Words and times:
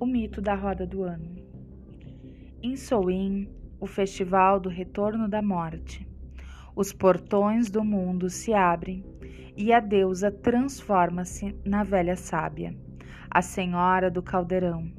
O 0.00 0.06
mito 0.06 0.40
da 0.40 0.54
roda 0.54 0.86
do 0.86 1.02
ano. 1.02 1.36
Em 2.62 2.74
Soin, 2.74 3.46
o 3.78 3.86
festival 3.86 4.58
do 4.58 4.70
retorno 4.70 5.28
da 5.28 5.42
morte, 5.42 6.08
os 6.74 6.90
portões 6.90 7.70
do 7.70 7.84
mundo 7.84 8.30
se 8.30 8.54
abrem 8.54 9.04
e 9.54 9.74
a 9.74 9.78
deusa 9.78 10.30
transforma-se 10.30 11.54
na 11.66 11.84
velha 11.84 12.16
sábia, 12.16 12.74
a 13.30 13.42
senhora 13.42 14.10
do 14.10 14.22
caldeirão. 14.22 14.90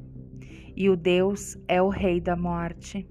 E 0.76 0.88
o 0.88 0.96
deus 0.96 1.58
é 1.68 1.82
o 1.82 1.90
rei 1.90 2.22
da 2.22 2.36
morte, 2.36 3.10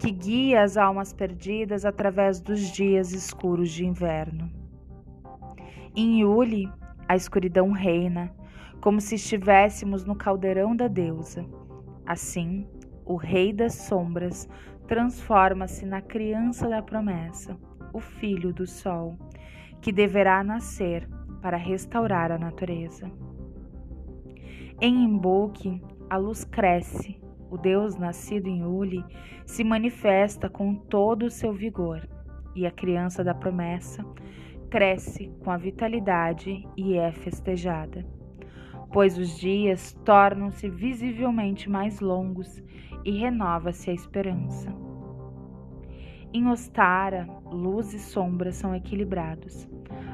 que 0.00 0.10
guia 0.10 0.64
as 0.64 0.76
almas 0.76 1.12
perdidas 1.12 1.84
através 1.84 2.40
dos 2.40 2.72
dias 2.72 3.12
escuros 3.12 3.70
de 3.70 3.86
inverno. 3.86 4.50
Em 5.94 6.22
Yuli, 6.22 6.68
a 7.06 7.14
escuridão 7.14 7.70
reina, 7.70 8.34
como 8.80 9.00
se 9.00 9.16
estivéssemos 9.16 10.04
no 10.04 10.14
caldeirão 10.14 10.74
da 10.74 10.88
deusa. 10.88 11.44
Assim, 12.06 12.66
o 13.04 13.16
Rei 13.16 13.52
das 13.52 13.74
Sombras 13.74 14.48
transforma-se 14.86 15.84
na 15.84 16.00
criança 16.00 16.68
da 16.68 16.82
promessa, 16.82 17.56
o 17.92 18.00
Filho 18.00 18.52
do 18.52 18.66
Sol, 18.66 19.18
que 19.80 19.92
deverá 19.92 20.42
nascer 20.42 21.08
para 21.42 21.56
restaurar 21.56 22.32
a 22.32 22.38
natureza. 22.38 23.10
Em 24.80 25.04
Imbolc, 25.04 25.82
a 26.08 26.16
luz 26.16 26.44
cresce, 26.44 27.20
o 27.50 27.58
Deus 27.58 27.96
nascido 27.96 28.46
em 28.46 28.64
Uli 28.64 29.04
se 29.44 29.64
manifesta 29.64 30.48
com 30.48 30.74
todo 30.74 31.26
o 31.26 31.30
seu 31.30 31.52
vigor, 31.52 32.08
e 32.54 32.66
a 32.66 32.70
criança 32.70 33.22
da 33.22 33.34
promessa 33.34 34.04
cresce 34.70 35.32
com 35.42 35.50
a 35.50 35.56
vitalidade 35.56 36.66
e 36.76 36.94
é 36.94 37.10
festejada 37.12 38.04
pois 38.92 39.18
os 39.18 39.38
dias 39.38 39.92
tornam-se 40.04 40.68
visivelmente 40.68 41.68
mais 41.68 42.00
longos 42.00 42.62
e 43.04 43.10
renova-se 43.12 43.90
a 43.90 43.94
esperança. 43.94 44.74
Em 46.32 46.46
Ostara, 46.48 47.28
luz 47.46 47.94
e 47.94 47.98
sombra 47.98 48.52
são 48.52 48.74
equilibrados. 48.74 49.68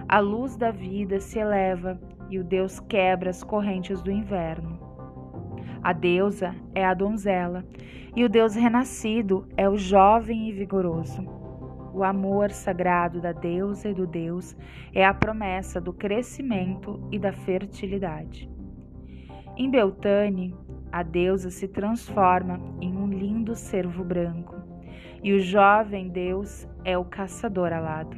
A 0.09 0.21
luz 0.21 0.57
da 0.57 0.71
vida 0.71 1.19
se 1.19 1.39
eleva 1.39 2.01
e 2.31 2.39
o 2.39 2.45
Deus 2.45 2.79
quebra 2.81 3.31
as 3.31 3.43
correntes 3.43 4.01
do 4.03 4.11
inverno. 4.11 4.79
A 5.83 5.93
deusa 5.93 6.55
é 6.75 6.85
a 6.85 6.95
donzela 6.95 7.65
e 8.15 8.25
o 8.25 8.29
Deus 8.29 8.55
renascido 8.55 9.47
é 9.57 9.69
o 9.69 9.77
jovem 9.77 10.49
e 10.49 10.53
vigoroso. 10.53 11.23
O 11.93 12.03
amor 12.03 12.51
sagrado 12.51 13.21
da 13.21 13.33
deusa 13.33 13.89
e 13.89 13.95
do 13.95 14.07
Deus 14.07 14.57
é 14.93 15.05
a 15.05 15.13
promessa 15.15 15.81
do 15.81 15.93
crescimento 15.93 17.01
e 17.11 17.19
da 17.19 17.33
fertilidade. 17.33 18.54
Em 19.57 19.71
Beltane, 19.71 20.53
a 20.91 21.05
deusa 21.05 21.49
se 21.49 21.69
transforma 21.69 22.61
em 22.81 22.97
um 22.97 23.07
lindo 23.07 23.55
cervo 23.55 24.03
branco, 24.03 24.57
e 25.23 25.33
o 25.33 25.39
jovem 25.39 26.09
deus 26.09 26.67
é 26.85 26.99
o 26.99 27.05
caçador 27.05 27.73
alado. 27.73 28.17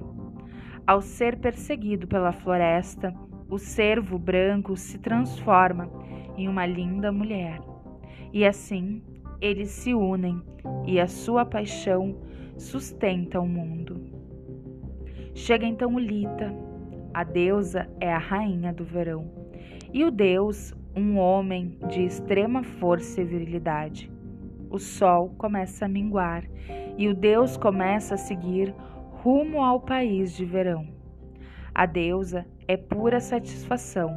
Ao 0.87 1.03
ser 1.03 1.37
perseguido 1.37 2.06
pela 2.06 2.33
floresta, 2.33 3.15
o 3.51 3.59
cervo 3.59 4.19
branco 4.19 4.77
se 4.78 4.98
transforma 4.98 5.91
em 6.39 6.48
uma 6.48 6.65
linda 6.65 7.12
mulher. 7.12 7.61
E 8.33 8.45
assim 8.47 9.03
eles 9.39 9.69
se 9.69 9.93
unem 9.93 10.43
e 10.87 10.98
a 10.98 11.06
sua 11.06 11.45
paixão 11.45 12.17
sustenta 12.56 13.39
o 13.39 13.47
mundo. 13.47 14.00
Chega 15.34 15.67
então 15.67 15.98
Lita, 15.98 16.50
a 17.12 17.23
deusa 17.25 17.87
é 18.00 18.11
a 18.11 18.19
rainha 18.19 18.73
do 18.73 18.84
verão, 18.84 19.31
e 19.93 20.03
o 20.03 20.11
deus 20.11 20.75
um 20.97 21.19
homem 21.19 21.77
de 21.89 22.02
extrema 22.02 22.62
força 22.62 23.20
e 23.20 23.25
virilidade. 23.25 24.11
O 24.71 24.78
sol 24.78 25.34
começa 25.37 25.84
a 25.84 25.88
minguar 25.88 26.44
e 26.97 27.06
o 27.06 27.15
Deus 27.15 27.59
começa 27.59 28.15
a 28.15 28.19
seguir 28.19 28.75
rumo 29.22 29.62
ao 29.62 29.78
país 29.78 30.34
de 30.34 30.47
verão. 30.47 30.88
A 31.75 31.84
deusa 31.84 32.47
é 32.66 32.78
pura 32.78 33.21
satisfação 33.21 34.10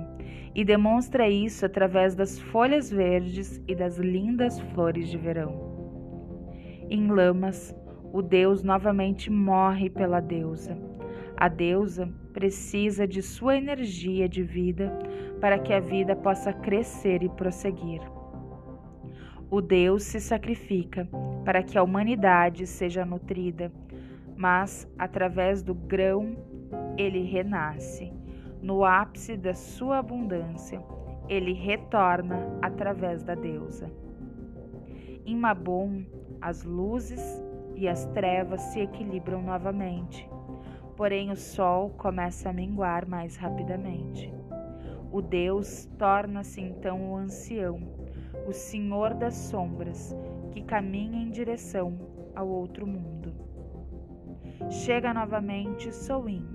e 0.55 0.63
demonstra 0.63 1.29
isso 1.29 1.65
através 1.65 2.15
das 2.15 2.39
folhas 2.39 2.89
verdes 2.89 3.61
e 3.67 3.75
das 3.75 3.97
lindas 3.97 4.57
flores 4.73 5.09
de 5.09 5.17
verão. 5.17 5.67
Em 6.89 7.07
Lamas, 7.07 7.75
o 8.13 8.21
Deus 8.21 8.63
novamente 8.63 9.29
morre 9.29 9.89
pela 9.89 10.21
deusa. 10.21 10.77
A 11.35 11.49
deusa 11.49 12.09
precisa 12.33 13.07
de 13.07 13.21
sua 13.21 13.57
energia 13.57 14.27
de 14.27 14.41
vida 14.41 14.97
para 15.39 15.59
que 15.59 15.73
a 15.73 15.79
vida 15.79 16.15
possa 16.15 16.51
crescer 16.51 17.23
e 17.23 17.29
prosseguir. 17.29 18.01
O 19.51 19.61
Deus 19.61 20.03
se 20.03 20.19
sacrifica 20.19 21.07
para 21.43 21.63
que 21.63 21.77
a 21.77 21.83
humanidade 21.83 22.67
seja 22.67 23.03
nutrida, 23.03 23.71
mas 24.35 24.87
através 24.97 25.63
do 25.63 25.73
grão 25.73 26.37
ele 26.97 27.23
renasce. 27.23 28.13
No 28.61 28.83
ápice 28.83 29.37
da 29.37 29.53
sua 29.53 29.99
abundância, 29.99 30.81
ele 31.27 31.53
retorna 31.53 32.45
através 32.61 33.23
da 33.23 33.33
deusa. 33.33 33.89
Em 35.25 35.35
Mabon, 35.35 36.03
as 36.41 36.63
luzes 36.63 37.41
e 37.75 37.87
as 37.87 38.05
trevas 38.07 38.61
se 38.61 38.81
equilibram 38.81 39.41
novamente, 39.41 40.29
porém 40.97 41.31
o 41.31 41.35
sol 41.35 41.91
começa 41.91 42.49
a 42.49 42.53
minguar 42.53 43.07
mais 43.07 43.35
rapidamente. 43.37 44.33
O 45.11 45.21
Deus 45.21 45.85
torna-se 45.97 46.61
então 46.61 47.11
o 47.11 47.15
ancião, 47.15 47.79
o 48.47 48.53
Senhor 48.53 49.13
das 49.13 49.33
sombras, 49.33 50.15
que 50.51 50.61
caminha 50.61 51.21
em 51.21 51.31
direção 51.31 51.97
ao 52.35 52.47
outro 52.47 52.85
mundo. 52.85 53.33
Chega 54.69 55.13
novamente 55.13 55.93
Soin, 55.93 56.45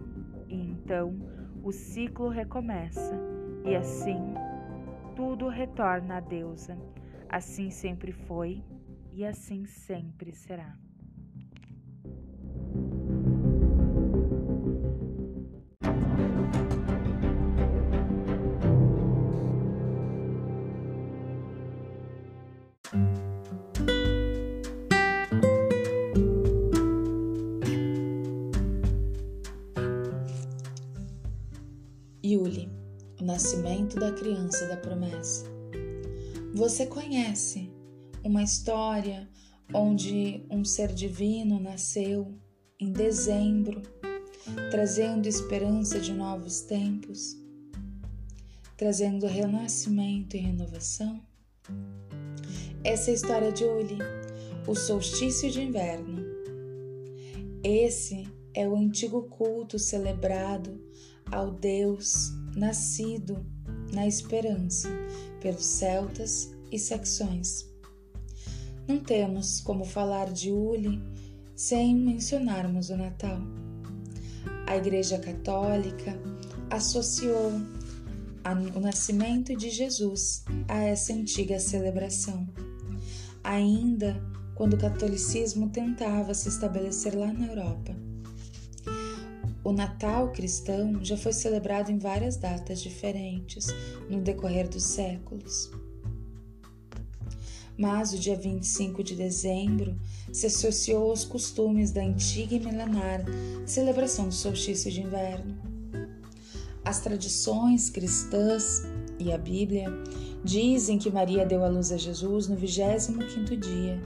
e 0.49 0.55
então 0.55 1.17
o 1.63 1.73
ciclo 1.73 2.29
recomeça, 2.29 3.15
e 3.65 3.75
assim 3.75 4.35
tudo 5.17 5.49
retorna 5.49 6.19
à 6.19 6.21
deusa. 6.21 6.77
Assim 7.29 7.71
sempre 7.71 8.13
foi 8.13 8.63
e 9.13 9.25
assim 9.25 9.65
sempre 9.65 10.33
será. 10.33 10.84
Nascimento 33.35 33.99
da 33.99 34.13
criança 34.13 34.65
da 34.69 34.77
promessa. 34.77 35.45
Você 36.55 36.87
conhece 36.87 37.69
uma 38.23 38.45
história 38.45 39.29
onde 39.75 40.47
um 40.49 40.65
ser 40.65 40.93
divino 40.93 41.59
nasceu 41.59 42.33
em 42.79 42.93
dezembro, 42.93 43.83
trazendo 44.71 45.27
esperança 45.27 45.99
de 45.99 46.13
novos 46.13 46.61
tempos, 46.61 47.37
trazendo 48.77 49.27
renascimento 49.27 50.37
e 50.37 50.39
renovação? 50.39 51.21
Essa 52.85 53.11
é 53.11 53.13
a 53.13 53.15
história 53.17 53.51
de 53.51 53.65
Uli, 53.65 53.99
o 54.65 54.77
solstício 54.77 55.51
de 55.51 55.61
inverno. 55.61 56.25
Esse 57.65 58.29
é 58.55 58.69
o 58.69 58.77
antigo 58.77 59.25
culto 59.25 59.77
celebrado 59.77 60.81
ao 61.31 61.51
Deus 61.51 62.33
nascido 62.57 63.45
na 63.93 64.07
esperança 64.07 64.89
pelos 65.41 65.65
celtas 65.65 66.55
e 66.71 66.79
saxões. 66.79 67.69
Não 68.87 68.99
temos 68.99 69.61
como 69.61 69.85
falar 69.85 70.33
de 70.33 70.51
Uli 70.51 71.03
sem 71.55 71.95
mencionarmos 71.97 72.91
o 72.91 72.97
Natal. 72.97 73.39
A 74.67 74.77
Igreja 74.77 75.19
Católica 75.19 76.19
associou 76.71 77.53
o 78.75 78.81
nascimento 78.81 79.57
de 79.57 79.71
Jesus 79.71 80.45
a 80.69 80.79
essa 80.79 81.13
antiga 81.13 81.59
celebração, 81.59 82.47
ainda 83.43 84.21
quando 84.55 84.75
o 84.75 84.79
catolicismo 84.79 85.71
tentava 85.71 86.35
se 86.35 86.49
estabelecer 86.49 87.17
lá 87.17 87.33
na 87.33 87.47
Europa. 87.47 87.97
O 89.65 89.73
Natal 89.73 90.31
cristão 90.31 91.03
já 91.03 91.17
foi 91.17 91.33
celebrado 91.33 91.91
em 91.91 91.97
várias 91.97 92.37
datas 92.37 92.83
diferentes 92.83 93.69
no 94.11 94.21
decorrer 94.21 94.69
dos 94.69 94.85
séculos. 94.85 95.71
Mas 97.75 98.13
o 98.13 98.19
dia 98.19 98.37
25 98.37 99.03
de 99.03 99.17
dezembro 99.17 99.99
se 100.31 100.47
associou 100.47 101.09
aos 101.09 101.25
costumes 101.25 101.91
da 101.91 102.03
antiga 102.03 102.55
e 102.55 102.61
milenar 102.61 103.25
celebração 103.65 104.29
do 104.29 104.35
solstício 104.35 104.91
de 104.91 105.01
inverno. 105.01 105.57
As 106.85 107.01
tradições 107.01 107.89
cristãs 107.89 108.83
e 109.19 109.33
a 109.33 109.39
Bíblia 109.39 109.89
dizem 110.45 110.99
que 110.99 111.11
Maria 111.11 111.47
deu 111.47 111.65
à 111.65 111.69
luz 111.69 111.91
a 111.91 111.97
Jesus 111.97 112.49
no 112.49 112.57
25º 112.57 113.59
dia, 113.59 113.99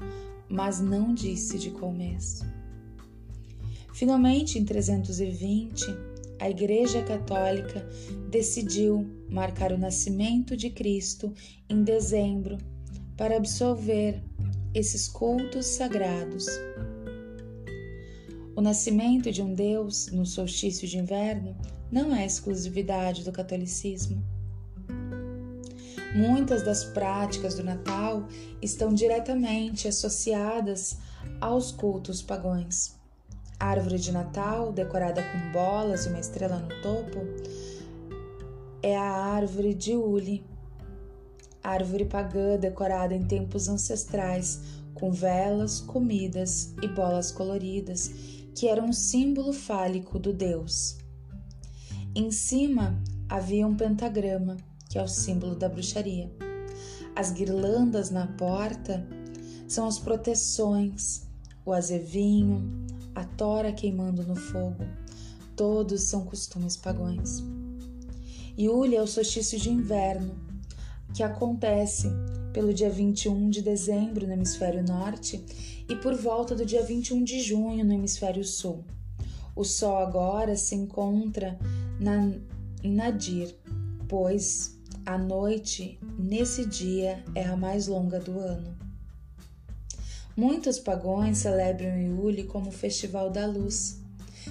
mas 0.48 0.78
não 0.78 1.12
disse 1.12 1.58
de 1.58 1.70
qual 1.70 1.90
mês. 1.90 2.44
Finalmente, 3.98 4.60
em 4.60 4.64
320, 4.64 5.84
a 6.38 6.48
Igreja 6.48 7.02
Católica 7.02 7.84
decidiu 8.30 9.04
marcar 9.28 9.72
o 9.72 9.76
nascimento 9.76 10.56
de 10.56 10.70
Cristo 10.70 11.34
em 11.68 11.82
dezembro 11.82 12.58
para 13.16 13.36
absolver 13.36 14.22
esses 14.72 15.08
cultos 15.08 15.66
sagrados. 15.66 16.46
O 18.54 18.60
nascimento 18.60 19.32
de 19.32 19.42
um 19.42 19.52
Deus 19.52 20.06
no 20.12 20.24
solstício 20.24 20.86
de 20.86 20.96
inverno 20.96 21.56
não 21.90 22.14
é 22.14 22.24
exclusividade 22.24 23.24
do 23.24 23.32
catolicismo. 23.32 24.24
Muitas 26.14 26.62
das 26.62 26.84
práticas 26.84 27.56
do 27.56 27.64
Natal 27.64 28.28
estão 28.62 28.94
diretamente 28.94 29.88
associadas 29.88 30.98
aos 31.40 31.72
cultos 31.72 32.22
pagãos. 32.22 32.96
Árvore 33.58 33.98
de 33.98 34.12
Natal, 34.12 34.72
decorada 34.72 35.22
com 35.22 35.52
bolas 35.52 36.06
e 36.06 36.08
uma 36.08 36.20
estrela 36.20 36.58
no 36.58 36.68
topo, 36.80 37.18
é 38.82 38.96
a 38.96 39.10
árvore 39.10 39.74
de 39.74 39.96
Uli, 39.96 40.44
árvore 41.62 42.04
pagã 42.04 42.56
decorada 42.56 43.14
em 43.14 43.24
tempos 43.24 43.68
ancestrais 43.68 44.60
com 44.94 45.12
velas, 45.12 45.80
comidas 45.80 46.74
e 46.82 46.88
bolas 46.88 47.30
coloridas, 47.30 48.10
que 48.54 48.68
eram 48.68 48.86
um 48.86 48.92
símbolo 48.92 49.52
fálico 49.52 50.18
do 50.18 50.32
deus. 50.32 50.98
Em 52.14 52.30
cima 52.30 53.00
havia 53.28 53.66
um 53.66 53.76
pentagrama 53.76 54.56
que 54.88 54.98
é 54.98 55.02
o 55.02 55.08
símbolo 55.08 55.54
da 55.54 55.68
bruxaria. 55.68 56.30
As 57.14 57.30
guirlandas 57.30 58.10
na 58.10 58.26
porta 58.26 59.06
são 59.66 59.86
as 59.86 59.98
proteções, 59.98 61.26
o 61.64 61.72
azevinho, 61.72 62.86
a 63.18 63.24
tora 63.24 63.72
queimando 63.72 64.22
no 64.22 64.36
fogo. 64.36 64.84
Todos 65.56 66.02
são 66.02 66.24
costumes 66.24 66.76
pagãos. 66.76 67.42
Yule 68.56 68.94
é 68.94 69.02
o 69.02 69.08
solstício 69.08 69.58
de 69.58 69.70
inverno, 69.70 70.36
que 71.12 71.24
acontece 71.24 72.08
pelo 72.52 72.72
dia 72.72 72.88
21 72.88 73.50
de 73.50 73.60
dezembro 73.60 74.24
no 74.24 74.34
hemisfério 74.34 74.84
norte 74.86 75.44
e 75.88 75.96
por 75.96 76.14
volta 76.14 76.54
do 76.54 76.64
dia 76.64 76.84
21 76.84 77.24
de 77.24 77.40
junho 77.40 77.84
no 77.84 77.92
hemisfério 77.92 78.44
sul. 78.44 78.84
O 79.56 79.64
Sol 79.64 79.98
agora 79.98 80.54
se 80.54 80.76
encontra 80.76 81.58
na, 81.98 82.30
em 82.84 82.92
Nadir, 82.92 83.52
pois 84.06 84.78
a 85.04 85.18
noite, 85.18 85.98
nesse 86.16 86.64
dia, 86.64 87.24
é 87.34 87.44
a 87.44 87.56
mais 87.56 87.88
longa 87.88 88.20
do 88.20 88.38
ano. 88.38 88.87
Muitos 90.38 90.78
pagões 90.78 91.38
celebram 91.38 91.98
Yuli 91.98 92.44
como 92.44 92.68
o 92.68 92.72
Festival 92.72 93.28
da 93.28 93.44
Luz, 93.44 93.98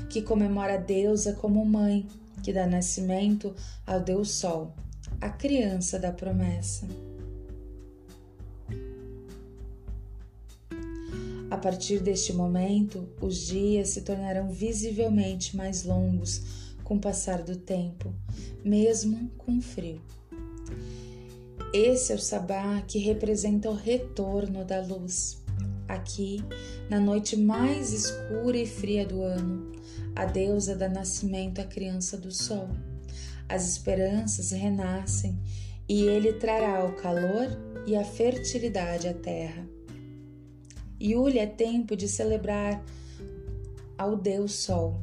que 0.09 0.21
comemora 0.21 0.73
a 0.73 0.77
deusa 0.77 1.31
como 1.31 1.65
mãe, 1.65 2.05
que 2.43 2.51
dá 2.51 2.67
nascimento 2.67 3.55
ao 3.85 4.01
Deus 4.01 4.31
Sol, 4.31 4.73
a 5.21 5.29
criança 5.29 5.97
da 5.97 6.11
promessa. 6.11 6.85
A 11.49 11.57
partir 11.57 12.01
deste 12.01 12.33
momento, 12.33 13.07
os 13.21 13.37
dias 13.47 13.87
se 13.91 14.01
tornarão 14.01 14.51
visivelmente 14.51 15.55
mais 15.55 15.85
longos 15.85 16.41
com 16.83 16.95
o 16.97 16.99
passar 16.99 17.41
do 17.41 17.55
tempo, 17.55 18.13
mesmo 18.61 19.31
com 19.37 19.61
frio. 19.61 20.01
Esse 21.73 22.11
é 22.11 22.15
o 22.15 22.19
sabá 22.19 22.81
que 22.81 22.99
representa 22.99 23.69
o 23.69 23.73
retorno 23.73 24.65
da 24.65 24.81
luz. 24.81 25.46
Aqui, 25.87 26.43
na 26.89 26.99
noite 26.99 27.37
mais 27.37 27.93
escura 27.93 28.57
e 28.57 28.65
fria 28.65 29.05
do 29.05 29.21
ano, 29.21 29.71
a 30.15 30.25
deusa 30.25 30.75
dá 30.75 30.89
nascimento 30.89 31.61
à 31.61 31.63
criança 31.63 32.17
do 32.17 32.31
sol. 32.31 32.69
As 33.47 33.69
esperanças 33.69 34.51
renascem 34.51 35.39
e 35.87 36.03
ele 36.03 36.33
trará 36.33 36.83
o 36.85 36.95
calor 36.95 37.47
e 37.85 37.95
a 37.95 38.03
fertilidade 38.03 39.07
à 39.07 39.13
terra. 39.13 39.65
Yule 41.01 41.39
é 41.39 41.45
tempo 41.45 41.95
de 41.95 42.07
celebrar 42.07 42.83
ao 43.97 44.17
Deus 44.17 44.53
Sol. 44.55 44.99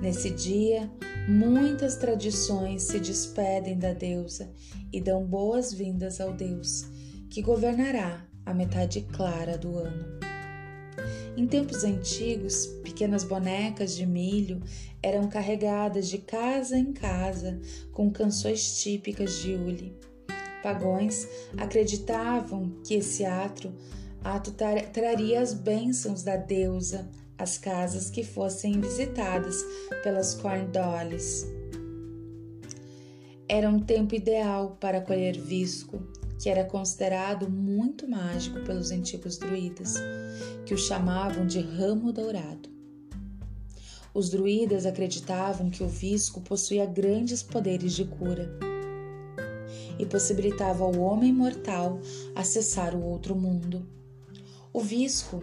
Nesse 0.00 0.30
dia, 0.30 0.88
muitas 1.28 1.96
tradições 1.96 2.82
se 2.82 3.00
despedem 3.00 3.78
da 3.78 3.92
deusa 3.92 4.50
e 4.92 5.00
dão 5.00 5.24
boas-vindas 5.24 6.20
ao 6.20 6.32
Deus 6.32 6.84
que 7.28 7.42
governará 7.42 8.26
a 8.44 8.52
metade 8.52 9.02
clara 9.12 9.56
do 9.56 9.78
ano. 9.78 10.20
Em 11.36 11.46
tempos 11.46 11.82
antigos, 11.82 12.66
pequenas 12.82 13.24
bonecas 13.24 13.96
de 13.96 14.04
milho 14.04 14.60
eram 15.02 15.28
carregadas 15.28 16.08
de 16.08 16.18
casa 16.18 16.76
em 16.76 16.92
casa 16.92 17.58
com 17.92 18.10
canções 18.10 18.82
típicas 18.82 19.40
de 19.40 19.54
Uli. 19.54 19.96
Pagões 20.62 21.26
acreditavam 21.56 22.70
que 22.84 22.94
esse 22.94 23.24
ato, 23.24 23.72
ato 24.22 24.52
traria 24.92 25.40
as 25.40 25.54
bênçãos 25.54 26.22
da 26.22 26.36
deusa 26.36 27.10
às 27.38 27.58
casas 27.58 28.10
que 28.10 28.22
fossem 28.22 28.80
visitadas 28.80 29.56
pelas 30.02 30.34
corn 30.34 30.66
dolls. 30.66 31.46
Era 33.48 33.68
um 33.68 33.80
tempo 33.80 34.14
ideal 34.14 34.76
para 34.80 35.00
colher 35.00 35.36
visco, 35.36 36.02
que 36.42 36.50
era 36.50 36.64
considerado 36.64 37.48
muito 37.48 38.08
mágico 38.08 38.58
pelos 38.64 38.90
antigos 38.90 39.38
druidas, 39.38 39.94
que 40.66 40.74
o 40.74 40.76
chamavam 40.76 41.46
de 41.46 41.60
ramo 41.60 42.12
dourado. 42.12 42.68
Os 44.12 44.28
druidas 44.28 44.84
acreditavam 44.84 45.70
que 45.70 45.84
o 45.84 45.88
visco 45.88 46.40
possuía 46.40 46.84
grandes 46.84 47.44
poderes 47.44 47.92
de 47.92 48.04
cura 48.04 48.52
e 50.00 50.04
possibilitava 50.04 50.82
ao 50.82 50.98
homem 50.98 51.32
mortal 51.32 52.00
acessar 52.34 52.92
o 52.96 53.04
outro 53.04 53.36
mundo. 53.36 53.86
O 54.72 54.80
visco 54.80 55.40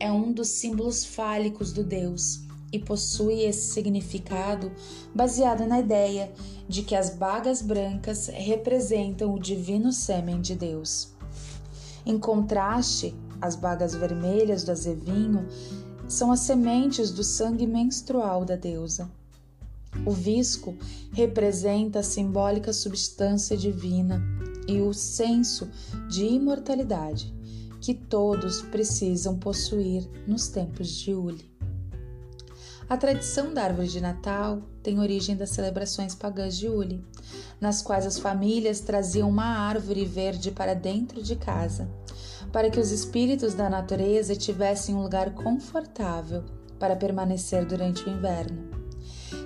é 0.00 0.10
um 0.10 0.32
dos 0.32 0.48
símbolos 0.48 1.04
fálicos 1.04 1.72
do 1.72 1.84
deus 1.84 2.49
e 2.72 2.78
possui 2.78 3.42
esse 3.42 3.72
significado 3.72 4.72
baseado 5.14 5.66
na 5.66 5.80
ideia 5.80 6.32
de 6.68 6.82
que 6.82 6.94
as 6.94 7.10
bagas 7.10 7.62
brancas 7.62 8.28
representam 8.28 9.34
o 9.34 9.40
divino 9.40 9.92
sêmen 9.92 10.40
de 10.40 10.54
Deus. 10.54 11.12
Em 12.06 12.18
contraste, 12.18 13.14
as 13.40 13.56
bagas 13.56 13.94
vermelhas 13.94 14.64
do 14.64 14.72
azevinho 14.72 15.46
são 16.08 16.32
as 16.32 16.40
sementes 16.40 17.10
do 17.10 17.22
sangue 17.22 17.66
menstrual 17.66 18.44
da 18.44 18.56
deusa. 18.56 19.10
O 20.06 20.12
visco 20.12 20.76
representa 21.12 21.98
a 21.98 22.02
simbólica 22.02 22.72
substância 22.72 23.56
divina 23.56 24.22
e 24.66 24.80
o 24.80 24.94
senso 24.94 25.68
de 26.08 26.24
imortalidade 26.24 27.34
que 27.80 27.94
todos 27.94 28.62
precisam 28.62 29.38
possuir 29.38 30.08
nos 30.26 30.48
tempos 30.48 30.88
de 30.88 31.14
Uli. 31.14 31.50
A 32.90 32.96
tradição 32.96 33.54
da 33.54 33.62
árvore 33.62 33.86
de 33.86 34.00
Natal 34.00 34.62
tem 34.82 34.98
origem 34.98 35.36
das 35.36 35.50
celebrações 35.50 36.12
pagãs 36.12 36.58
de 36.58 36.68
Uli, 36.68 37.06
nas 37.60 37.80
quais 37.80 38.04
as 38.04 38.18
famílias 38.18 38.80
traziam 38.80 39.28
uma 39.28 39.44
árvore 39.44 40.04
verde 40.04 40.50
para 40.50 40.74
dentro 40.74 41.22
de 41.22 41.36
casa, 41.36 41.88
para 42.50 42.68
que 42.68 42.80
os 42.80 42.90
espíritos 42.90 43.54
da 43.54 43.70
natureza 43.70 44.34
tivessem 44.34 44.92
um 44.92 45.02
lugar 45.02 45.34
confortável 45.34 46.42
para 46.80 46.96
permanecer 46.96 47.64
durante 47.64 48.02
o 48.02 48.10
inverno. 48.10 48.68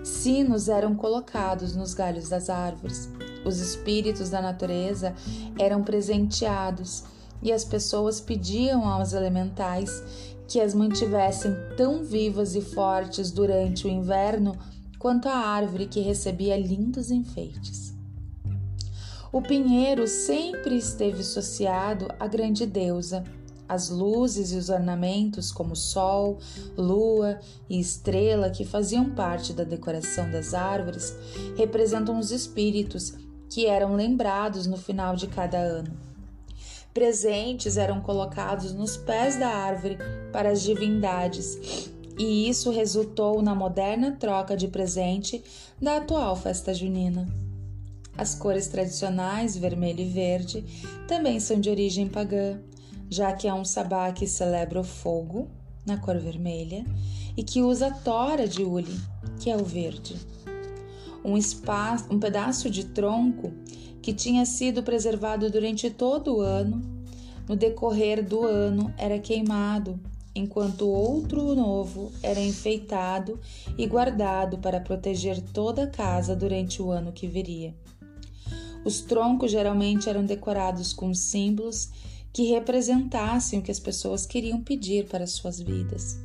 Sinos 0.03 0.71
eram 0.71 0.95
colocados 0.95 1.77
nos 1.77 1.93
galhos 1.93 2.31
das 2.31 2.49
árvores. 2.49 3.11
Os 3.45 3.59
espíritos 3.59 4.31
da 4.31 4.41
natureza 4.41 5.15
eram 5.59 5.83
presenteados 5.83 7.05
e 7.43 7.53
as 7.53 7.63
pessoas 7.63 8.23
pediam 8.23 8.89
aos 8.89 9.13
elementais 9.13 10.03
que 10.47 10.61
as 10.61 10.75
mantivessem 10.75 11.55
tão 11.77 12.05
vivas 12.05 12.55
e 12.55 12.61
fortes 12.61 13.31
durante 13.31 13.87
o 13.87 13.91
inverno 13.91 14.57
quanto 14.99 15.29
a 15.29 15.37
árvore 15.37 15.87
que 15.87 16.01
recebia 16.01 16.57
lindos 16.57 17.11
enfeites. 17.11 17.95
O 19.35 19.43
pinheiro 19.43 20.07
sempre 20.07 20.77
esteve 20.77 21.21
associado 21.21 22.09
à 22.21 22.27
grande 22.29 22.65
deusa. 22.65 23.25
As 23.69 23.89
luzes 23.91 24.53
e 24.53 24.57
os 24.57 24.69
ornamentos, 24.69 25.51
como 25.51 25.75
sol, 25.75 26.39
lua 26.77 27.41
e 27.69 27.81
estrela, 27.81 28.49
que 28.49 28.65
faziam 28.65 29.11
parte 29.11 29.53
da 29.53 29.65
decoração 29.65 30.31
das 30.31 30.55
árvores, 30.55 31.17
representam 31.57 32.19
os 32.19 32.31
espíritos 32.31 33.15
que 33.51 33.67
eram 33.67 33.97
lembrados 33.97 34.67
no 34.67 34.77
final 34.77 35.17
de 35.17 35.27
cada 35.27 35.59
ano. 35.59 36.14
Presentes 36.95 37.77
eram 37.77 38.01
colocados 38.01 38.73
nos 38.73 38.97
pés 38.97 39.37
da 39.37 39.49
árvore 39.49 39.99
para 40.33 40.51
as 40.51 40.63
divindades, 40.63 41.91
e 42.17 42.49
isso 42.49 42.71
resultou 42.71 43.43
na 43.43 43.53
moderna 43.53 44.13
troca 44.13 44.57
de 44.57 44.69
presente 44.69 45.43
da 45.83 45.97
atual 45.97 46.37
festa 46.37 46.73
junina. 46.73 47.27
As 48.17 48.37
cores 48.37 48.69
tradicionais, 48.69 49.57
vermelho 49.57 50.03
e 50.03 50.09
verde, 50.09 50.65
também 51.09 51.41
são 51.41 51.59
de 51.59 51.69
origem 51.69 52.07
pagã, 52.07 52.61
já 53.11 53.33
que 53.33 53.49
é 53.49 53.53
um 53.53 53.65
sabá 53.65 54.13
que 54.13 54.25
celebra 54.29 54.79
o 54.79 54.85
fogo, 54.85 55.51
na 55.85 55.97
cor 55.97 56.17
vermelha, 56.17 56.87
e 57.37 57.43
que 57.43 57.61
usa 57.61 57.89
a 57.89 57.91
tora 57.91 58.47
de 58.47 58.63
ule, 58.63 59.01
que 59.41 59.51
é 59.51 59.57
o 59.57 59.65
verde. 59.65 60.15
Um, 61.25 61.37
espaço, 61.37 62.07
um 62.11 62.19
pedaço 62.19 62.69
de 62.69 62.85
tronco 62.85 63.53
que 64.03 64.13
tinha 64.13 64.45
sido 64.45 64.83
preservado 64.83 65.51
durante 65.51 65.89
todo 65.89 66.37
o 66.37 66.41
ano, 66.41 66.83
no 67.49 67.57
decorrer 67.57 68.23
do 68.23 68.45
ano 68.45 68.93
era 68.99 69.19
queimado, 69.19 69.99
enquanto 70.35 70.87
outro 70.87 71.55
novo 71.55 72.13
era 72.23 72.41
enfeitado 72.41 73.41
e 73.79 73.87
guardado 73.87 74.59
para 74.59 74.81
proteger 74.81 75.41
toda 75.41 75.85
a 75.85 75.91
casa 75.91 76.35
durante 76.35 76.83
o 76.83 76.91
ano 76.91 77.13
que 77.13 77.27
viria. 77.27 77.75
Os 78.85 79.01
troncos 79.01 79.51
geralmente 79.51 80.09
eram 80.09 80.25
decorados 80.27 80.93
com 80.93 81.15
símbolos 81.15 81.91
que 82.33 82.51
representassem 82.51 83.61
o 83.61 83.63
que 83.63 83.71
as 83.71 83.81
pessoas 83.81 84.27
queriam 84.27 84.61
pedir 84.61 85.07
para 85.07 85.27
suas 85.27 85.61
vidas. 85.61 86.19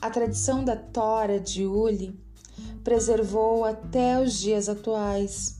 A 0.00 0.10
tradição 0.10 0.62
da 0.62 0.76
tora 0.76 1.40
de 1.40 1.64
Uli 1.64 2.14
preservou 2.84 3.64
até 3.64 4.20
os 4.20 4.38
dias 4.38 4.68
atuais. 4.68 5.58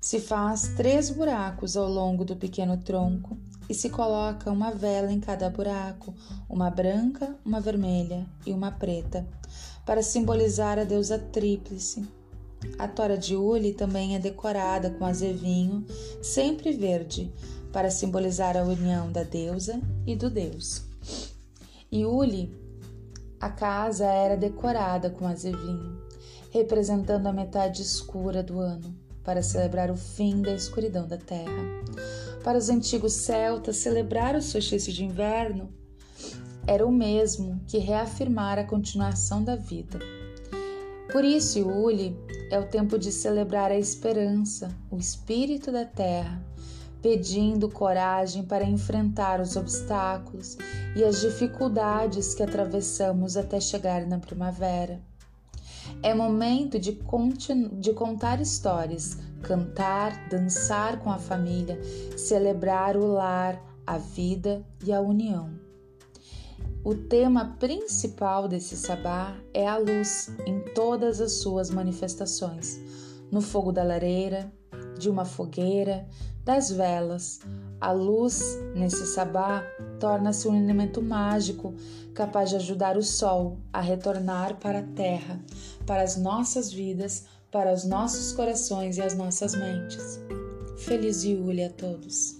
Se 0.00 0.18
faz 0.18 0.74
três 0.76 1.10
buracos 1.10 1.76
ao 1.76 1.88
longo 1.88 2.24
do 2.24 2.34
pequeno 2.34 2.76
tronco 2.76 3.38
e 3.68 3.74
se 3.74 3.88
coloca 3.88 4.50
uma 4.50 4.72
vela 4.72 5.12
em 5.12 5.20
cada 5.20 5.48
buraco, 5.48 6.12
uma 6.48 6.68
branca, 6.68 7.36
uma 7.44 7.60
vermelha 7.60 8.26
e 8.44 8.52
uma 8.52 8.72
preta, 8.72 9.24
para 9.86 10.02
simbolizar 10.02 10.78
a 10.78 10.84
deusa 10.84 11.18
tríplice. 11.18 12.04
A 12.78 12.88
tora 12.88 13.16
de 13.16 13.36
Uli 13.36 13.72
também 13.72 14.16
é 14.16 14.18
decorada 14.18 14.90
com 14.90 15.06
azevinho, 15.06 15.86
sempre 16.20 16.72
verde, 16.72 17.32
para 17.72 17.90
simbolizar 17.90 18.56
a 18.56 18.64
união 18.64 19.12
da 19.12 19.22
deusa 19.22 19.80
e 20.04 20.16
do 20.16 20.28
deus. 20.28 20.82
E 21.92 22.04
Uli 22.04 22.59
a 23.40 23.48
casa 23.48 24.04
era 24.04 24.36
decorada 24.36 25.08
com 25.08 25.26
azevinho, 25.26 25.98
representando 26.50 27.26
a 27.26 27.32
metade 27.32 27.80
escura 27.80 28.42
do 28.42 28.60
ano, 28.60 28.94
para 29.24 29.42
celebrar 29.42 29.90
o 29.90 29.96
fim 29.96 30.42
da 30.42 30.52
escuridão 30.52 31.08
da 31.08 31.16
terra. 31.16 31.80
Para 32.44 32.58
os 32.58 32.68
antigos 32.68 33.14
celtas, 33.14 33.76
celebrar 33.76 34.36
o 34.36 34.42
solstício 34.42 34.92
de 34.92 35.04
inverno 35.04 35.72
era 36.66 36.86
o 36.86 36.92
mesmo 36.92 37.58
que 37.66 37.78
reafirmar 37.78 38.58
a 38.58 38.64
continuação 38.64 39.42
da 39.42 39.56
vida. 39.56 39.98
Por 41.10 41.24
isso, 41.24 41.58
Iuli 41.58 42.16
é 42.50 42.58
o 42.58 42.66
tempo 42.66 42.98
de 42.98 43.10
celebrar 43.10 43.70
a 43.70 43.78
esperança, 43.78 44.68
o 44.90 44.98
espírito 44.98 45.72
da 45.72 45.84
terra, 45.84 46.44
pedindo 47.02 47.68
coragem 47.68 48.44
para 48.44 48.64
enfrentar 48.64 49.40
os 49.40 49.56
obstáculos 49.56 50.56
e 50.94 51.02
as 51.02 51.20
dificuldades 51.20 52.34
que 52.34 52.42
atravessamos 52.42 53.36
até 53.36 53.60
chegar 53.60 54.06
na 54.06 54.18
primavera. 54.18 55.00
É 56.02 56.14
momento 56.14 56.78
de, 56.78 56.98
de 57.72 57.92
contar 57.92 58.40
histórias, 58.40 59.18
cantar, 59.42 60.28
dançar 60.28 60.98
com 61.00 61.10
a 61.10 61.18
família, 61.18 61.80
celebrar 62.16 62.96
o 62.96 63.06
lar, 63.06 63.60
a 63.86 63.98
vida 63.98 64.64
e 64.84 64.92
a 64.92 65.00
união. 65.00 65.50
O 66.82 66.94
tema 66.94 67.56
principal 67.58 68.48
desse 68.48 68.76
sabá 68.76 69.36
é 69.52 69.66
a 69.66 69.76
luz 69.76 70.30
em 70.46 70.60
todas 70.74 71.20
as 71.20 71.32
suas 71.32 71.68
manifestações, 71.68 72.80
no 73.30 73.42
fogo 73.42 73.70
da 73.70 73.82
lareira, 73.82 74.50
de 75.00 75.10
uma 75.10 75.24
fogueira, 75.24 76.06
das 76.44 76.70
velas. 76.70 77.40
A 77.80 77.90
luz, 77.90 78.58
nesse 78.74 79.06
sabá, 79.06 79.62
torna-se 79.98 80.46
um 80.46 80.56
elemento 80.56 81.02
mágico 81.02 81.74
capaz 82.14 82.50
de 82.50 82.56
ajudar 82.56 82.96
o 82.96 83.02
sol 83.02 83.58
a 83.72 83.80
retornar 83.80 84.56
para 84.56 84.80
a 84.80 84.86
terra, 84.94 85.40
para 85.86 86.02
as 86.02 86.16
nossas 86.16 86.72
vidas, 86.72 87.24
para 87.50 87.72
os 87.72 87.84
nossos 87.84 88.32
corações 88.32 88.98
e 88.98 89.02
as 89.02 89.16
nossas 89.16 89.54
mentes. 89.54 90.20
Feliz 90.78 91.24
Yule 91.24 91.64
a 91.64 91.70
todos! 91.70 92.39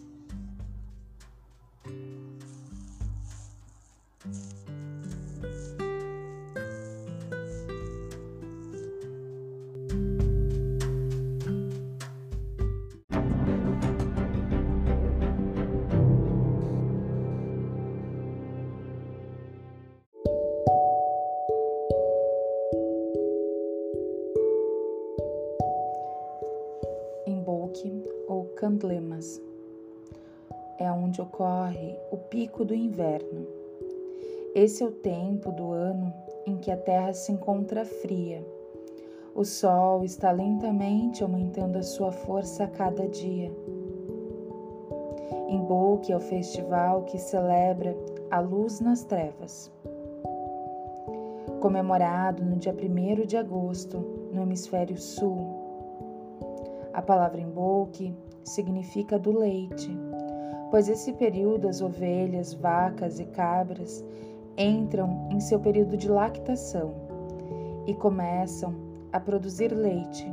Candlemas. 28.61 29.41
É 30.79 30.93
onde 30.93 31.23
ocorre 31.23 31.97
o 32.13 32.19
pico 32.19 32.63
do 32.63 32.75
inverno. 32.75 33.47
Esse 34.55 34.83
é 34.83 34.87
o 34.87 34.93
tempo 34.93 35.51
do 35.51 35.73
ano 35.73 36.13
em 36.47 36.59
que 36.59 36.71
a 36.71 36.77
terra 36.77 37.15
se 37.15 37.33
encontra 37.33 37.87
fria. 37.87 38.47
O 39.35 39.47
sol 39.47 40.05
está 40.05 40.31
lentamente 40.31 41.23
aumentando 41.23 41.79
a 41.79 41.83
sua 41.83 42.13
força 42.13 42.65
a 42.65 42.69
cada 42.69 43.09
dia. 43.09 43.51
Emboque 45.49 46.13
é 46.13 46.17
o 46.17 46.21
festival 46.21 47.05
que 47.05 47.19
celebra 47.19 47.97
a 48.31 48.41
luz 48.41 48.79
nas 48.79 49.03
trevas. 49.05 49.73
Comemorado 51.61 52.45
no 52.45 52.57
dia 52.57 52.75
1 52.75 53.25
de 53.25 53.39
agosto, 53.39 53.97
no 54.31 54.43
hemisfério 54.43 54.99
sul. 54.99 55.61
A 56.93 57.01
palavra 57.01 57.41
emboque 57.41 58.15
significa 58.45 59.19
do 59.19 59.37
leite, 59.37 59.91
pois 60.71 60.89
esse 60.89 61.13
período 61.13 61.69
as 61.69 61.81
ovelhas, 61.81 62.55
vacas 62.55 63.19
e 63.19 63.25
cabras 63.25 64.05
entram 64.57 65.29
em 65.31 65.41
seu 65.41 65.59
período 65.61 65.97
de 65.97 66.09
lactação 66.09 66.95
e 67.87 67.95
começam 67.95 68.75
a 69.13 69.19
produzir 69.19 69.73
leite. 69.73 70.27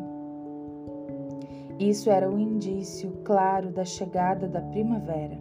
Isso 1.79 2.09
era 2.09 2.29
um 2.29 2.39
indício 2.39 3.11
claro 3.23 3.69
da 3.69 3.85
chegada 3.85 4.47
da 4.47 4.61
primavera. 4.61 5.37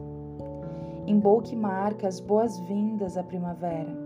Embolque 1.06 1.56
marca 1.56 2.08
as 2.08 2.20
boas-vindas 2.20 3.16
à 3.16 3.22
primavera, 3.22 3.96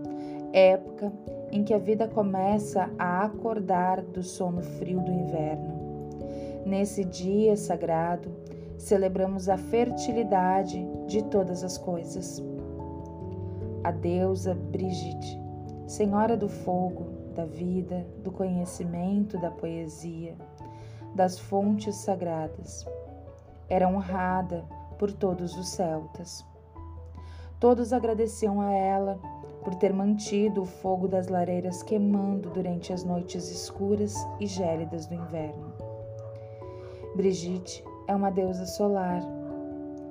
época 0.53 1.11
em 1.51 1.63
que 1.63 1.73
a 1.73 1.77
vida 1.77 2.07
começa 2.07 2.89
a 2.97 3.25
acordar 3.25 4.01
do 4.01 4.23
sono 4.23 4.61
frio 4.61 5.01
do 5.01 5.11
inverno. 5.11 5.81
Nesse 6.65 7.03
dia 7.03 7.57
sagrado, 7.57 8.29
celebramos 8.81 9.47
a 9.47 9.57
fertilidade 9.57 10.83
de 11.07 11.23
todas 11.23 11.63
as 11.63 11.77
coisas. 11.77 12.43
A 13.83 13.91
deusa 13.91 14.53
Brigitte, 14.53 15.39
Senhora 15.87 16.35
do 16.35 16.49
fogo, 16.49 17.05
da 17.35 17.45
vida, 17.45 18.05
do 18.23 18.31
conhecimento, 18.31 19.39
da 19.39 19.51
poesia, 19.51 20.35
das 21.15 21.39
fontes 21.39 21.95
sagradas, 21.95 22.85
era 23.69 23.87
honrada 23.87 24.65
por 24.97 25.11
todos 25.11 25.57
os 25.57 25.69
celtas. 25.69 26.45
Todos 27.59 27.93
agradeciam 27.93 28.59
a 28.59 28.71
ela 28.71 29.19
por 29.63 29.75
ter 29.75 29.93
mantido 29.93 30.63
o 30.63 30.65
fogo 30.65 31.07
das 31.07 31.27
lareiras 31.27 31.83
queimando 31.83 32.49
durante 32.49 32.91
as 32.91 33.03
noites 33.03 33.49
escuras 33.51 34.15
e 34.39 34.47
gélidas 34.47 35.05
do 35.05 35.13
inverno. 35.13 35.71
Brigitte 37.15 37.83
é 38.07 38.15
uma 38.15 38.29
deusa 38.29 38.65
solar, 38.65 39.21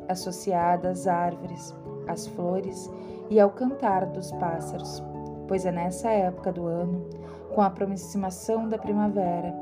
associada 0.09 0.91
às 0.91 1.07
árvores, 1.07 1.75
às 2.07 2.27
flores 2.27 2.91
e 3.29 3.39
ao 3.39 3.51
cantar 3.51 4.07
dos 4.07 4.33
pássaros, 4.33 5.03
pois 5.47 5.65
é 5.65 5.73
nessa 5.73 6.11
época 6.11 6.53
do 6.53 6.67
ano, 6.67 7.09
com 7.55 7.61
a 7.61 7.67
aproximação 7.67 8.69
da 8.69 8.79
primavera, 8.79 9.55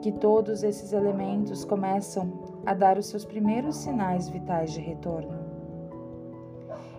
que 0.00 0.12
todos 0.12 0.62
esses 0.62 0.92
elementos 0.92 1.64
começam 1.64 2.32
a 2.64 2.74
dar 2.74 2.98
os 2.98 3.06
seus 3.06 3.24
primeiros 3.24 3.76
sinais 3.76 4.28
vitais 4.28 4.72
de 4.72 4.80
retorno. 4.80 5.38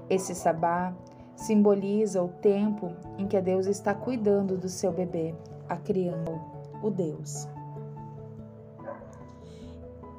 Esse 0.09 0.33
sabá 0.33 0.93
simboliza 1.35 2.21
o 2.21 2.27
tempo 2.27 2.91
em 3.17 3.27
que 3.27 3.37
a 3.37 3.41
deusa 3.41 3.71
está 3.71 3.93
cuidando 3.93 4.57
do 4.57 4.67
seu 4.67 4.91
bebê, 4.91 5.33
a 5.69 5.77
criança, 5.77 6.39
o 6.81 6.89
Deus. 6.89 7.47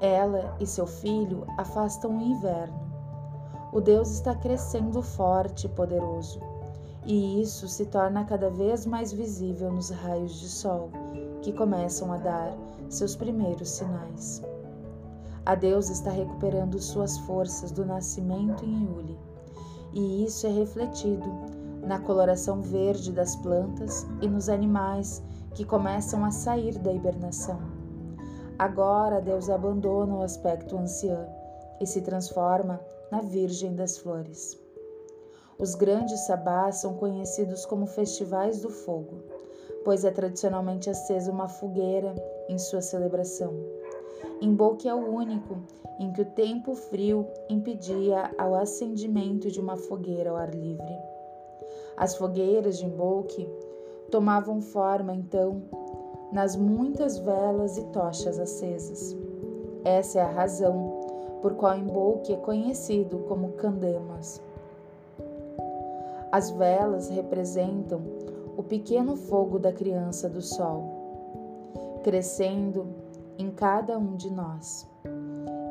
Ela 0.01 0.57
e 0.59 0.67
seu 0.67 0.87
filho 0.87 1.47
afastam 1.59 2.17
o 2.17 2.23
inverno. 2.23 2.81
O 3.73 3.81
Deus 3.81 4.11
está 4.11 4.35
crescendo 4.35 5.03
forte 5.03 5.67
e 5.67 5.69
poderoso, 5.69 6.41
e 7.05 7.41
isso 7.41 7.69
se 7.69 7.87
torna 7.87 8.25
cada 8.25 8.51
vez 8.51 8.87
mais 8.87 9.13
visível 9.13 9.71
nos 9.71 9.91
raios 9.91 10.41
de 10.41 10.49
sol, 10.49 10.91
que 11.43 11.53
começam 11.53 12.13
a 12.13 12.17
dar 12.17 12.57
seus 12.89 13.15
primeiros 13.15 13.69
sinais. 13.69 14.43
A 15.47 15.55
Deus 15.55 15.89
está 15.89 16.11
recuperando 16.11 16.81
suas 16.81 17.19
forças 17.19 17.71
do 17.71 17.85
nascimento 17.85 18.65
em 18.65 18.85
Iule, 18.85 19.19
e 19.93 20.25
isso 20.25 20.47
é 20.47 20.51
refletido 20.51 21.29
na 21.83 21.99
coloração 21.99 22.61
verde 22.61 23.13
das 23.13 23.37
plantas 23.37 24.07
e 24.21 24.29
nos 24.29 24.49
animais 24.49 25.23
que 25.55 25.65
começam 25.65 26.25
a 26.25 26.31
sair 26.31 26.79
da 26.79 26.93
hibernação. 26.93 27.70
Agora 28.61 29.23
Deus 29.23 29.49
abandona 29.49 30.17
o 30.17 30.21
aspecto 30.21 30.77
ancião 30.77 31.27
e 31.81 31.87
se 31.87 32.03
transforma 32.03 32.79
na 33.11 33.23
Virgem 33.23 33.75
das 33.75 33.97
Flores. 33.97 34.55
Os 35.59 35.75
grandes 35.75 36.21
sabás 36.27 36.77
são 36.77 36.93
conhecidos 36.93 37.65
como 37.65 37.87
festivais 37.87 38.61
do 38.61 38.69
fogo, 38.69 39.23
pois 39.83 40.05
é 40.05 40.11
tradicionalmente 40.11 40.91
acesa 40.91 41.33
uma 41.33 41.49
fogueira 41.49 42.15
em 42.51 42.59
sua 42.59 42.83
celebração. 42.83 43.55
Imbolque 44.43 44.87
é 44.87 44.95
o 44.95 45.09
único 45.09 45.57
em 45.99 46.13
que 46.13 46.21
o 46.21 46.31
tempo 46.33 46.75
frio 46.75 47.27
impedia 47.49 48.31
o 48.39 48.55
acendimento 48.57 49.51
de 49.51 49.59
uma 49.59 49.79
fogueira 49.79 50.29
ao 50.29 50.37
ar 50.37 50.55
livre. 50.55 50.99
As 51.97 52.15
fogueiras 52.15 52.77
de 52.77 52.85
Imbolque 52.85 53.49
tomavam 54.11 54.61
forma, 54.61 55.15
então, 55.15 55.63
nas 56.33 56.57
muitas 56.57 57.19
velas 57.19 57.77
e 57.77 57.85
tochas 57.87 58.39
acesas. 58.39 59.17
Essa 59.85 60.21
é 60.21 60.23
a 60.23 60.31
razão 60.31 61.01
por 61.43 61.55
qual 61.55 61.77
Imbolque 61.77 62.33
é 62.33 62.37
conhecido 62.37 63.19
como 63.29 63.53
Candemas. 63.53 64.41
As 66.31 66.51
velas 66.51 67.09
representam 67.09 68.01
o 68.57 68.63
pequeno 68.63 69.17
fogo 69.17 69.59
da 69.59 69.73
criança 69.73 70.29
do 70.29 70.41
sol, 70.41 70.85
crescendo 72.05 72.87
em 73.39 73.51
cada 73.51 73.99
um 73.99 74.15
de 74.15 74.31
nós. 74.31 74.87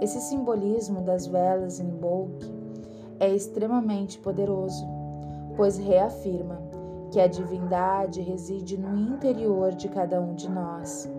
Esse 0.02 0.20
simbolismo 0.22 1.02
das 1.02 1.28
velas 1.28 1.80
em 1.80 1.90
Bolk 1.90 2.52
é 3.20 3.30
extremamente 3.30 4.18
poderoso, 4.18 4.86
pois 5.56 5.78
reafirma 5.78 6.69
que 7.12 7.20
a 7.20 7.28
divindade 7.28 8.22
reside 8.22 8.78
no 8.78 8.96
interior 8.98 9.74
de 9.74 9.90
cada 9.90 10.22
um 10.22 10.34
de 10.36 10.50
nós, 10.50 11.10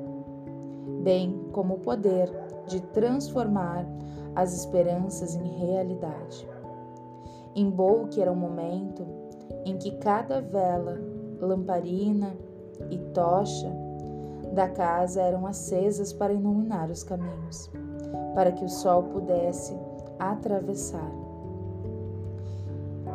bem 1.03 1.49
como 1.53 1.75
o 1.75 1.81
poder 1.81 2.31
de 2.67 2.81
transformar 2.81 3.87
as 4.35 4.55
esperanças 4.55 5.35
em 5.35 5.49
realidade. 5.59 6.49
Em 7.55 7.69
Bolk 7.69 8.21
era 8.21 8.31
um 8.31 8.37
momento 8.37 9.05
em 9.65 9.77
que 9.77 9.91
cada 9.99 10.41
vela, 10.41 11.01
lamparina 11.41 12.35
e 12.91 12.99
tocha 13.13 13.71
da 14.53 14.69
casa 14.69 15.21
eram 15.21 15.47
acesas 15.47 16.13
para 16.13 16.33
iluminar 16.33 16.91
os 16.91 17.03
caminhos, 17.03 17.71
para 18.35 18.53
que 18.53 18.65
o 18.65 18.69
sol 18.69 19.05
pudesse 19.05 19.77
atravessar. 20.19 21.11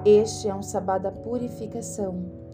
Este 0.06 0.48
é 0.48 0.54
um 0.54 0.62
sabá 0.62 0.98
da 0.98 1.12
purificação, 1.12 2.45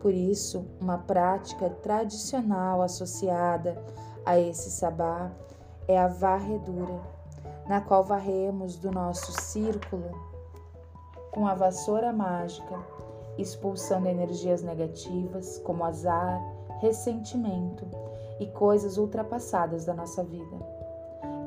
por 0.00 0.14
isso, 0.14 0.66
uma 0.80 0.98
prática 0.98 1.68
tradicional 1.68 2.82
associada 2.82 3.82
a 4.24 4.38
esse 4.38 4.70
sabá 4.70 5.30
é 5.86 5.98
a 5.98 6.08
varredura, 6.08 7.00
na 7.68 7.80
qual 7.80 8.02
varremos 8.02 8.76
do 8.76 8.90
nosso 8.90 9.32
círculo 9.42 10.10
com 11.30 11.46
a 11.46 11.54
vassoura 11.54 12.12
mágica 12.12 12.78
expulsando 13.38 14.08
energias 14.08 14.62
negativas 14.62 15.58
como 15.58 15.84
azar, 15.84 16.40
ressentimento 16.80 17.86
e 18.38 18.46
coisas 18.46 18.96
ultrapassadas 18.98 19.84
da 19.84 19.94
nossa 19.94 20.22
vida. 20.22 20.56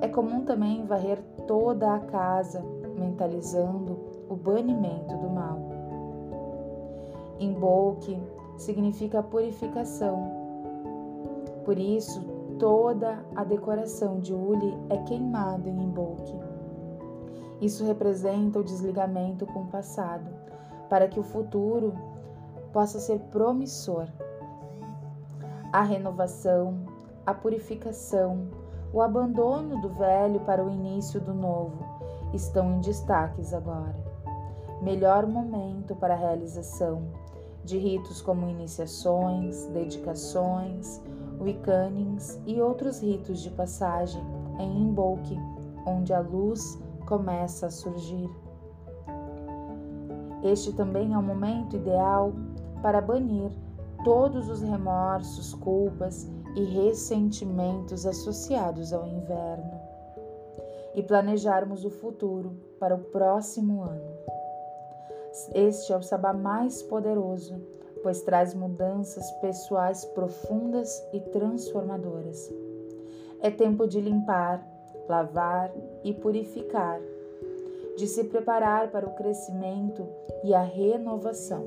É 0.02 0.08
comum 0.08 0.44
também 0.44 0.86
varrer 0.86 1.22
toda 1.48 1.94
a 1.94 2.00
casa, 2.00 2.62
mentalizando 2.98 4.26
o 4.30 4.36
banimento 4.36 5.16
do 5.18 5.30
mal. 5.30 5.60
Embolque 7.40 8.22
significa 8.64 9.22
purificação. 9.22 10.32
Por 11.66 11.78
isso, 11.78 12.22
toda 12.58 13.24
a 13.36 13.44
decoração 13.44 14.20
de 14.20 14.34
Uli 14.34 14.78
é 14.90 14.98
queimada 14.98 15.70
em 15.70 15.84
Embolque. 15.84 16.38
Isso 17.62 17.86
representa 17.86 18.60
o 18.60 18.64
desligamento 18.64 19.46
com 19.46 19.62
o 19.62 19.68
passado, 19.68 20.30
para 20.90 21.08
que 21.08 21.20
o 21.20 21.24
futuro 21.24 21.94
possa 22.72 23.00
ser 23.00 23.20
promissor. 23.32 24.08
A 25.72 25.82
renovação, 25.82 26.86
a 27.26 27.34
purificação, 27.34 28.48
o 28.92 29.02
abandono 29.02 29.82
do 29.82 29.90
velho 29.90 30.40
para 30.42 30.64
o 30.64 30.70
início 30.70 31.20
do 31.20 31.34
novo 31.34 31.84
estão 32.34 32.74
em 32.74 32.80
destaques 32.80 33.54
agora. 33.54 33.96
Melhor 34.82 35.26
momento 35.26 35.96
para 35.96 36.14
a 36.14 36.18
realização 36.18 37.23
de 37.64 37.78
ritos 37.78 38.22
como 38.22 38.50
iniciações, 38.50 39.66
dedicações, 39.68 41.02
wiccannings 41.40 42.40
e 42.46 42.62
outros 42.62 43.02
ritos 43.02 43.42
de 43.42 43.50
passagem 43.52 44.22
em 44.60 44.82
Imbolc, 44.82 45.26
onde 45.86 46.14
a 46.14 46.20
luz 46.20 46.80
começa 47.06 47.68
a 47.68 47.72
surgir. 47.72 48.30
Este 50.44 50.74
também 50.74 51.14
é 51.14 51.18
o 51.18 51.24
momento 51.24 51.76
ideal 51.76 52.34
para 52.82 53.00
banir 53.00 53.52
todos 54.04 54.50
os 54.50 54.62
remorsos, 54.62 55.54
culpas 55.54 56.30
e 56.56 56.64
ressentimentos 56.64 58.06
associados 58.06 58.92
ao 58.92 59.08
inverno 59.08 59.80
e 60.94 61.02
planejarmos 61.02 61.86
o 61.86 61.90
futuro 61.90 62.58
para 62.80 62.94
o 62.94 63.00
próximo 63.00 63.82
ano. 63.82 64.13
Este 65.54 65.92
é 65.92 65.98
o 65.98 66.04
sabá 66.04 66.34
mais 66.34 66.82
poderoso, 66.84 67.56
pois 68.02 68.22
traz 68.22 68.54
mudanças 68.54 69.30
pessoais 69.42 70.06
profundas 70.06 71.02
e 71.12 71.20
transformadoras. 71.20 72.52
É 73.42 73.50
tempo 73.50 73.88
de 73.88 74.00
limpar, 74.00 74.66
lavar 75.08 75.72
e 76.04 76.14
purificar 76.14 77.00
de 77.96 78.08
se 78.08 78.24
preparar 78.24 78.90
para 78.92 79.08
o 79.08 79.14
crescimento 79.14 80.08
e 80.44 80.54
a 80.54 80.62
renovação. 80.62 81.64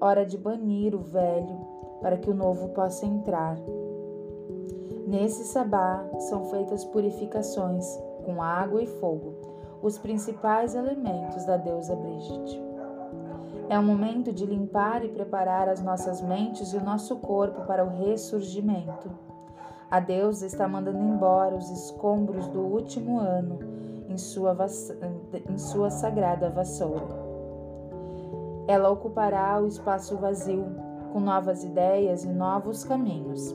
Hora 0.00 0.26
de 0.26 0.36
banir 0.36 0.94
o 0.94 0.98
velho 0.98 1.58
para 2.00 2.16
que 2.16 2.28
o 2.28 2.34
novo 2.34 2.70
possa 2.70 3.06
entrar. 3.06 3.56
Nesse 5.06 5.44
sabá 5.44 6.04
são 6.28 6.46
feitas 6.46 6.84
purificações 6.84 7.86
com 8.24 8.42
água 8.42 8.82
e 8.82 8.86
fogo, 8.86 9.34
os 9.84 9.98
principais 9.98 10.74
elementos 10.74 11.44
da 11.44 11.58
deusa 11.58 11.94
Brigitte. 11.94 12.58
É 13.68 13.78
o 13.78 13.82
momento 13.82 14.32
de 14.32 14.46
limpar 14.46 15.04
e 15.04 15.10
preparar 15.10 15.68
as 15.68 15.82
nossas 15.82 16.22
mentes 16.22 16.72
e 16.72 16.78
o 16.78 16.82
nosso 16.82 17.16
corpo 17.16 17.66
para 17.66 17.84
o 17.84 17.90
ressurgimento. 17.90 19.10
A 19.90 20.00
deusa 20.00 20.46
está 20.46 20.66
mandando 20.66 20.98
embora 20.98 21.54
os 21.54 21.68
escombros 21.68 22.48
do 22.48 22.60
último 22.60 23.18
ano 23.18 23.58
em 24.08 24.16
sua, 24.16 24.56
em 25.50 25.58
sua 25.58 25.90
sagrada 25.90 26.48
vassoura. 26.48 27.22
Ela 28.66 28.88
ocupará 28.88 29.60
o 29.60 29.66
espaço 29.66 30.16
vazio 30.16 30.64
com 31.12 31.20
novas 31.20 31.62
ideias 31.62 32.24
e 32.24 32.28
novos 32.28 32.84
caminhos. 32.84 33.54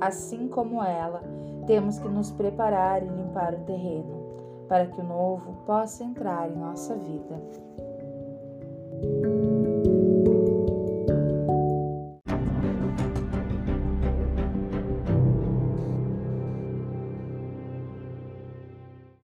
Assim 0.00 0.46
como 0.46 0.84
ela, 0.84 1.20
temos 1.66 1.98
que 1.98 2.08
nos 2.08 2.30
preparar 2.30 3.02
e 3.02 3.08
limpar 3.08 3.54
o 3.54 3.64
terreno 3.64 4.23
para 4.68 4.86
que 4.86 5.00
o 5.00 5.04
novo 5.04 5.54
possa 5.66 6.04
entrar 6.04 6.50
em 6.50 6.56
nossa 6.56 6.94
vida. 6.94 7.40